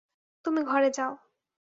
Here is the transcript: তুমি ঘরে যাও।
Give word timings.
তুমি 0.45 0.61
ঘরে 0.63 0.89
যাও। 0.93 1.13